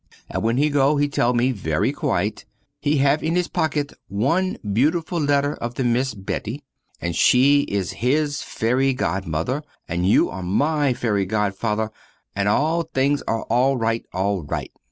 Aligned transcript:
And 0.31 0.41
when 0.41 0.57
he 0.57 0.71
go, 0.71 0.97
he 0.97 1.07
tell 1.07 1.35
me, 1.35 1.51
very 1.51 1.91
quiet, 1.91 2.43
he 2.79 2.97
have 2.97 3.23
in 3.23 3.35
his 3.35 3.47
pocket 3.47 3.93
one 4.07 4.57
beautiful 4.73 5.19
letter 5.19 5.53
of 5.53 5.75
the 5.75 5.83
miss 5.83 6.15
Betty. 6.15 6.63
And 6.99 7.15
she 7.15 7.65
is 7.69 7.91
his 7.91 8.41
ferry 8.41 8.95
godmother, 8.95 9.61
and 9.87 10.07
you 10.09 10.31
are 10.31 10.41
my 10.41 10.95
ferry 10.95 11.27
godfather 11.27 11.91
and 12.35 12.49
all 12.49 12.81
things 12.81 13.21
are 13.27 13.45
al 13.51 13.77
rite, 13.77 14.07
al 14.11 14.41
rite! 14.41 14.71